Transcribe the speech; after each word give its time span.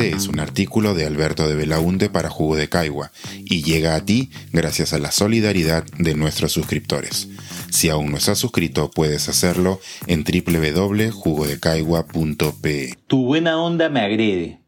Este 0.00 0.16
es 0.16 0.28
un 0.28 0.40
artículo 0.40 0.94
de 0.94 1.04
Alberto 1.04 1.46
de 1.46 1.54
Belaunte 1.54 2.08
para 2.08 2.30
Jugo 2.30 2.56
de 2.56 2.70
Caigua 2.70 3.12
y 3.36 3.62
llega 3.62 3.94
a 3.94 4.02
ti 4.02 4.30
gracias 4.50 4.94
a 4.94 4.98
la 4.98 5.10
solidaridad 5.10 5.84
de 5.98 6.14
nuestros 6.14 6.52
suscriptores. 6.52 7.28
Si 7.68 7.90
aún 7.90 8.10
no 8.10 8.16
estás 8.16 8.38
suscrito, 8.38 8.90
puedes 8.90 9.28
hacerlo 9.28 9.78
en 10.06 10.24
www.jugodecaigua.pe. 10.24 12.96
Tu 13.08 13.26
buena 13.26 13.60
onda 13.60 13.90
me 13.90 14.00
agrede. 14.00 14.60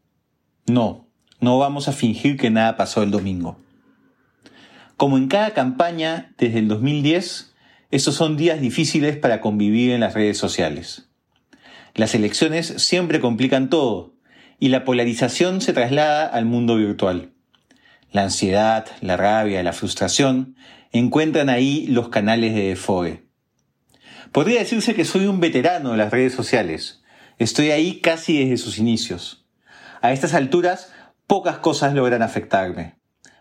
No, 0.67 1.07
no 1.39 1.57
vamos 1.57 1.87
a 1.87 1.93
fingir 1.93 2.37
que 2.37 2.51
nada 2.51 2.77
pasó 2.77 3.01
el 3.01 3.09
domingo. 3.09 3.57
Como 4.97 5.17
en 5.17 5.29
cada 5.29 5.55
campaña 5.55 6.35
desde 6.37 6.59
el 6.59 6.67
2010, 6.67 7.55
estos 7.89 8.13
son 8.13 8.37
días 8.37 8.61
difíciles 8.61 9.17
para 9.17 9.41
convivir 9.41 9.93
en 9.93 10.01
las 10.01 10.13
redes 10.13 10.37
sociales. 10.37 11.09
Las 11.95 12.13
elecciones 12.13 12.67
siempre 12.77 13.19
complican 13.19 13.71
todo 13.71 14.12
y 14.63 14.69
la 14.69 14.85
polarización 14.85 15.59
se 15.59 15.73
traslada 15.73 16.25
al 16.25 16.45
mundo 16.45 16.77
virtual. 16.77 17.33
La 18.13 18.23
ansiedad, 18.23 18.85
la 19.01 19.17
rabia, 19.17 19.61
la 19.61 19.73
frustración 19.73 20.55
encuentran 20.93 21.49
ahí 21.49 21.85
los 21.87 22.07
canales 22.07 22.55
de 22.55 22.69
defogue. 22.69 23.25
Podría 24.31 24.59
decirse 24.59 24.95
que 24.95 25.03
soy 25.03 25.25
un 25.25 25.41
veterano 25.41 25.91
de 25.91 25.97
las 25.97 26.11
redes 26.11 26.31
sociales. 26.31 27.03
Estoy 27.39 27.71
ahí 27.71 27.99
casi 27.99 28.39
desde 28.39 28.55
sus 28.55 28.77
inicios. 28.77 29.45
A 30.01 30.13
estas 30.13 30.33
alturas, 30.33 30.93
pocas 31.27 31.57
cosas 31.57 31.93
logran 31.93 32.21
afectarme. 32.21 32.95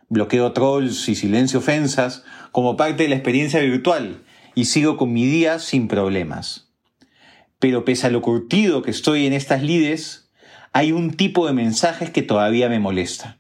Bloqueo 0.09 0.51
trolls 0.51 1.09
y 1.09 1.15
silencio 1.15 1.61
ofensas 1.61 2.25
como 2.51 2.77
parte 2.77 3.05
de 3.05 3.11
la 3.11 3.15
experiencia 3.15 3.61
virtual 3.61 4.25
y 4.57 4.65
sigo 4.65 4.97
con 4.97 5.13
mi 5.13 5.25
día 5.27 5.61
sin 5.61 5.87
problemas. 5.87 6.73
Pero 7.61 7.85
pese 7.85 8.09
a 8.09 8.11
lo 8.11 8.23
curtido 8.23 8.83
que 8.83 8.91
estoy 8.91 9.29
en 9.29 9.35
estas 9.35 9.63
lides, 9.63 10.22
hay 10.73 10.93
un 10.93 11.15
tipo 11.15 11.47
de 11.47 11.53
mensajes 11.53 12.11
que 12.11 12.23
todavía 12.23 12.69
me 12.69 12.79
molesta. 12.79 13.39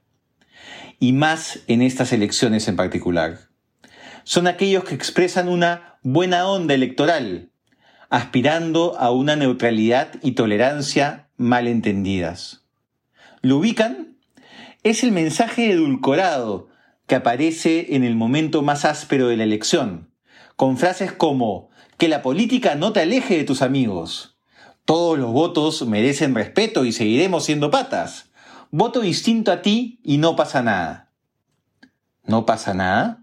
Y 0.99 1.13
más 1.13 1.61
en 1.67 1.83
estas 1.83 2.13
elecciones 2.13 2.69
en 2.69 2.77
particular. 2.77 3.49
Son 4.25 4.47
aquellos 4.47 4.85
que 4.85 4.95
expresan 4.95 5.49
una 5.49 5.99
buena 6.03 6.47
onda 6.47 6.75
electoral, 6.75 7.51
aspirando 8.11 8.97
a 8.99 9.11
una 9.11 9.35
neutralidad 9.37 10.11
y 10.23 10.33
tolerancia 10.33 11.29
mal 11.37 11.67
entendidas. 11.67 12.67
¿Lo 13.41 13.57
ubican? 13.57 14.19
Es 14.83 15.03
el 15.03 15.13
mensaje 15.13 15.73
edulcorado 15.73 16.69
que 17.07 17.15
aparece 17.15 17.97
en 17.97 18.05
el 18.05 18.15
momento 18.15 18.63
más 18.63 18.85
áspero 18.85 19.29
de 19.29 19.37
la 19.37 19.45
elección, 19.45 20.13
con 20.57 20.77
frases 20.77 21.13
como 21.13 21.71
que 21.99 22.09
la 22.09 22.23
política 22.23 22.75
no 22.75 22.93
te 22.93 23.01
aleje 23.01 23.39
de 23.39 23.45
tus 23.45 23.63
amigos. 23.63 24.32
Todos 24.85 25.19
los 25.19 25.33
votos 25.33 25.87
merecen 25.87 26.35
respeto 26.35 26.85
y 26.85 26.93
seguiremos 26.93 27.45
siendo 27.45 27.71
patas. 27.71 28.31
Voto 28.71 29.01
distinto 29.01 29.53
a 29.53 29.63
ti 29.63 30.01
y 30.03 30.19
no 30.19 30.35
pasa 30.35 30.63
nada. 30.63 31.11
¿No 32.25 32.47
pasa 32.47 32.75
nada? 32.75 33.23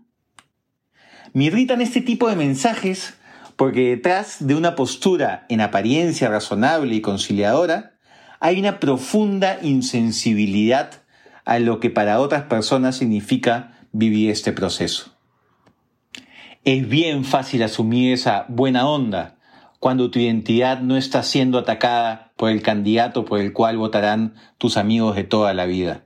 Me 1.34 1.46
irritan 1.46 1.82
este 1.82 2.02
tipo 2.02 2.30
de 2.30 2.36
mensajes 2.36 3.16
porque 3.56 3.90
detrás 3.90 4.38
de 4.40 4.56
una 4.56 4.76
postura 4.76 5.46
en 5.50 5.60
apariencia 5.60 6.30
razonable 6.30 6.96
y 6.96 7.02
conciliadora 7.02 7.98
hay 8.40 8.60
una 8.60 8.80
profunda 8.80 9.60
insensibilidad 9.62 11.04
a 11.44 11.60
lo 11.60 11.80
que 11.82 11.90
para 11.90 12.22
otras 12.22 12.44
personas 12.44 12.96
significa 12.96 13.74
vivir 13.92 14.30
este 14.30 14.54
proceso. 14.54 15.18
Es 16.64 16.88
bien 16.88 17.26
fácil 17.26 17.64
asumir 17.64 18.14
esa 18.14 18.46
buena 18.48 18.88
onda 18.88 19.39
cuando 19.80 20.12
tu 20.12 20.20
identidad 20.20 20.82
no 20.82 20.98
está 20.98 21.24
siendo 21.24 21.58
atacada 21.58 22.32
por 22.36 22.52
el 22.52 22.62
candidato 22.62 23.26
por 23.26 23.40
el 23.40 23.54
cual 23.54 23.78
votarán 23.78 24.36
tus 24.58 24.78
amigos 24.78 25.16
de 25.16 25.24
toda 25.24 25.54
la 25.54 25.66
vida. 25.66 26.06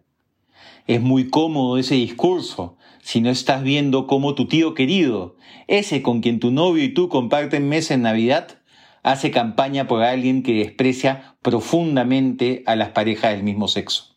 Es 0.86 1.02
muy 1.02 1.30
cómodo 1.30 1.78
ese 1.78 1.96
discurso 1.96 2.78
si 3.02 3.20
no 3.20 3.30
estás 3.30 3.64
viendo 3.64 4.08
cómo 4.08 4.36
tu 4.36 4.48
tío 4.48 4.74
querido, 4.74 5.36
ese 5.68 6.02
con 6.02 6.22
quien 6.22 6.40
tu 6.40 6.52
novio 6.52 6.84
y 6.84 6.94
tú 6.94 7.10
comparten 7.10 7.68
mesa 7.68 7.94
en 7.94 8.04
Navidad, 8.04 8.60
hace 9.02 9.32
campaña 9.32 9.88
por 9.88 10.04
alguien 10.04 10.44
que 10.44 10.54
desprecia 10.54 11.36
profundamente 11.42 12.64
a 12.66 12.76
las 12.76 12.90
parejas 12.90 13.34
del 13.34 13.44
mismo 13.44 13.68
sexo. 13.68 14.16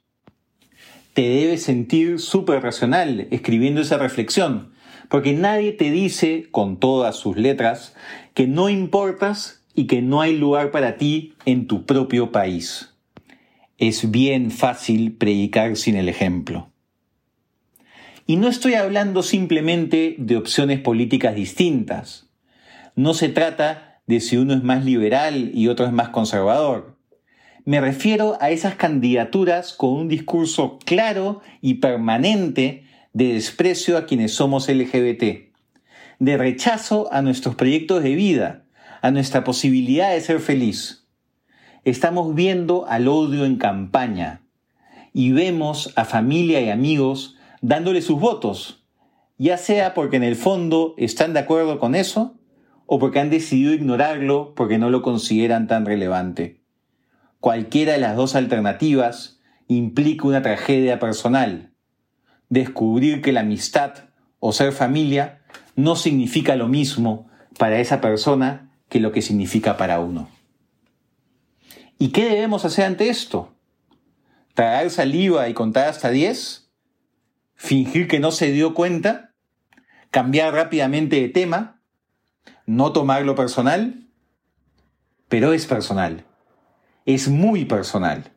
Te 1.14 1.22
debes 1.22 1.62
sentir 1.62 2.20
súper 2.20 2.62
racional 2.62 3.26
escribiendo 3.30 3.80
esa 3.80 3.96
reflexión, 3.96 4.72
porque 5.08 5.32
nadie 5.32 5.72
te 5.72 5.90
dice, 5.90 6.48
con 6.50 6.78
todas 6.78 7.16
sus 7.16 7.36
letras, 7.36 7.94
que 8.34 8.46
no 8.46 8.68
importas 8.68 9.64
y 9.74 9.86
que 9.86 10.02
no 10.02 10.20
hay 10.20 10.36
lugar 10.36 10.70
para 10.70 10.96
ti 10.96 11.34
en 11.44 11.66
tu 11.66 11.84
propio 11.84 12.32
país. 12.32 12.94
Es 13.78 14.10
bien 14.10 14.50
fácil 14.50 15.12
predicar 15.12 15.76
sin 15.76 15.96
el 15.96 16.08
ejemplo. 16.08 16.70
Y 18.26 18.36
no 18.36 18.48
estoy 18.48 18.74
hablando 18.74 19.22
simplemente 19.22 20.16
de 20.18 20.36
opciones 20.36 20.80
políticas 20.80 21.34
distintas. 21.34 22.28
No 22.96 23.14
se 23.14 23.28
trata 23.28 24.00
de 24.06 24.20
si 24.20 24.36
uno 24.36 24.54
es 24.54 24.62
más 24.62 24.84
liberal 24.84 25.50
y 25.54 25.68
otro 25.68 25.86
es 25.86 25.92
más 25.92 26.08
conservador. 26.08 26.96
Me 27.64 27.80
refiero 27.80 28.38
a 28.40 28.50
esas 28.50 28.76
candidaturas 28.76 29.72
con 29.72 29.90
un 29.90 30.08
discurso 30.08 30.78
claro 30.84 31.40
y 31.60 31.74
permanente 31.74 32.85
de 33.16 33.32
desprecio 33.32 33.96
a 33.96 34.04
quienes 34.04 34.34
somos 34.34 34.68
LGBT, 34.68 35.48
de 36.18 36.36
rechazo 36.36 37.08
a 37.10 37.22
nuestros 37.22 37.54
proyectos 37.54 38.02
de 38.02 38.14
vida, 38.14 38.66
a 39.00 39.10
nuestra 39.10 39.42
posibilidad 39.42 40.12
de 40.12 40.20
ser 40.20 40.38
feliz. 40.38 41.08
Estamos 41.84 42.34
viendo 42.34 42.86
al 42.86 43.08
odio 43.08 43.46
en 43.46 43.56
campaña 43.56 44.42
y 45.14 45.32
vemos 45.32 45.94
a 45.96 46.04
familia 46.04 46.60
y 46.60 46.68
amigos 46.68 47.38
dándole 47.62 48.02
sus 48.02 48.20
votos, 48.20 48.84
ya 49.38 49.56
sea 49.56 49.94
porque 49.94 50.16
en 50.16 50.22
el 50.22 50.36
fondo 50.36 50.94
están 50.98 51.32
de 51.32 51.40
acuerdo 51.40 51.78
con 51.78 51.94
eso 51.94 52.38
o 52.84 52.98
porque 52.98 53.18
han 53.18 53.30
decidido 53.30 53.72
ignorarlo 53.72 54.54
porque 54.54 54.76
no 54.76 54.90
lo 54.90 55.00
consideran 55.00 55.68
tan 55.68 55.86
relevante. 55.86 56.60
Cualquiera 57.40 57.94
de 57.94 57.98
las 57.98 58.14
dos 58.14 58.34
alternativas 58.34 59.40
implica 59.68 60.28
una 60.28 60.42
tragedia 60.42 60.98
personal 60.98 61.72
descubrir 62.48 63.22
que 63.22 63.32
la 63.32 63.40
amistad 63.40 64.08
o 64.38 64.52
ser 64.52 64.72
familia 64.72 65.42
no 65.74 65.96
significa 65.96 66.56
lo 66.56 66.68
mismo 66.68 67.28
para 67.58 67.80
esa 67.80 68.00
persona 68.00 68.70
que 68.88 69.00
lo 69.00 69.12
que 69.12 69.22
significa 69.22 69.76
para 69.76 70.00
uno. 70.00 70.28
¿Y 71.98 72.08
qué 72.08 72.28
debemos 72.28 72.64
hacer 72.64 72.84
ante 72.84 73.08
esto? 73.08 73.54
¿Tragar 74.54 74.90
saliva 74.90 75.48
y 75.48 75.54
contar 75.54 75.88
hasta 75.88 76.10
10? 76.10 76.70
¿Fingir 77.54 78.06
que 78.06 78.20
no 78.20 78.30
se 78.30 78.52
dio 78.52 78.74
cuenta? 78.74 79.34
¿Cambiar 80.10 80.54
rápidamente 80.54 81.20
de 81.20 81.28
tema? 81.28 81.80
¿No 82.66 82.92
tomarlo 82.92 83.34
personal? 83.34 84.08
Pero 85.28 85.52
es 85.52 85.66
personal. 85.66 86.24
Es 87.06 87.28
muy 87.28 87.64
personal. 87.64 88.32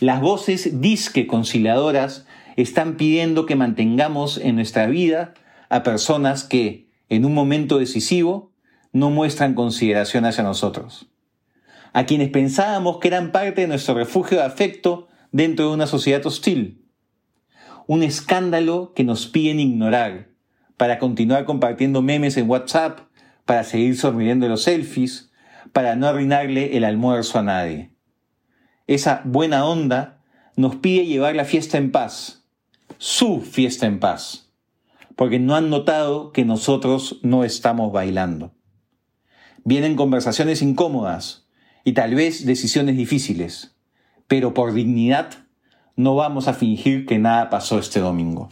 Las 0.00 0.20
voces 0.20 0.80
disque 0.80 1.26
conciliadoras 1.26 2.26
están 2.62 2.96
pidiendo 2.96 3.46
que 3.46 3.54
mantengamos 3.54 4.36
en 4.36 4.56
nuestra 4.56 4.88
vida 4.88 5.32
a 5.68 5.84
personas 5.84 6.42
que, 6.42 6.90
en 7.08 7.24
un 7.24 7.32
momento 7.32 7.78
decisivo, 7.78 8.52
no 8.92 9.10
muestran 9.10 9.54
consideración 9.54 10.24
hacia 10.24 10.42
nosotros. 10.42 11.08
A 11.92 12.04
quienes 12.04 12.30
pensábamos 12.30 12.98
que 12.98 13.06
eran 13.06 13.30
parte 13.30 13.60
de 13.60 13.68
nuestro 13.68 13.94
refugio 13.94 14.38
de 14.38 14.44
afecto 14.44 15.06
dentro 15.30 15.68
de 15.68 15.74
una 15.74 15.86
sociedad 15.86 16.26
hostil. 16.26 16.84
Un 17.86 18.02
escándalo 18.02 18.92
que 18.92 19.04
nos 19.04 19.28
piden 19.28 19.60
ignorar 19.60 20.30
para 20.76 20.98
continuar 20.98 21.44
compartiendo 21.44 22.02
memes 22.02 22.36
en 22.36 22.50
WhatsApp, 22.50 23.02
para 23.44 23.62
seguir 23.62 23.96
sonriendo 23.96 24.48
los 24.48 24.64
selfies, 24.64 25.30
para 25.72 25.94
no 25.94 26.08
arruinarle 26.08 26.76
el 26.76 26.82
almuerzo 26.82 27.38
a 27.38 27.42
nadie. 27.42 27.92
Esa 28.88 29.22
buena 29.24 29.64
onda 29.64 30.24
nos 30.56 30.74
pide 30.74 31.06
llevar 31.06 31.36
la 31.36 31.44
fiesta 31.44 31.78
en 31.78 31.92
paz, 31.92 32.37
su 32.96 33.42
fiesta 33.42 33.86
en 33.86 34.00
paz, 34.00 34.50
porque 35.16 35.38
no 35.38 35.54
han 35.54 35.68
notado 35.68 36.32
que 36.32 36.44
nosotros 36.44 37.18
no 37.22 37.44
estamos 37.44 37.92
bailando. 37.92 38.54
Vienen 39.64 39.96
conversaciones 39.96 40.62
incómodas 40.62 41.46
y 41.84 41.92
tal 41.92 42.14
vez 42.14 42.46
decisiones 42.46 42.96
difíciles, 42.96 43.76
pero 44.26 44.54
por 44.54 44.72
dignidad 44.72 45.46
no 45.96 46.14
vamos 46.14 46.48
a 46.48 46.54
fingir 46.54 47.04
que 47.04 47.18
nada 47.18 47.50
pasó 47.50 47.78
este 47.78 48.00
domingo. 48.00 48.48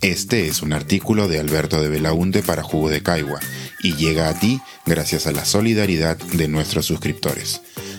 Este 0.00 0.46
es 0.46 0.62
un 0.62 0.72
artículo 0.72 1.28
de 1.28 1.40
Alberto 1.40 1.82
de 1.82 1.90
Belaunte 1.90 2.42
para 2.42 2.62
Jugo 2.62 2.88
de 2.88 3.02
Caigua 3.02 3.38
y 3.82 3.96
llega 3.96 4.28
a 4.28 4.38
ti 4.38 4.60
gracias 4.86 5.26
a 5.26 5.32
la 5.32 5.44
solidaridad 5.44 6.16
de 6.16 6.48
nuestros 6.48 6.86
suscriptores. 6.86 7.60